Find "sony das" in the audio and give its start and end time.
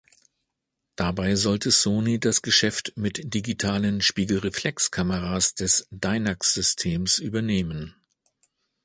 1.69-2.41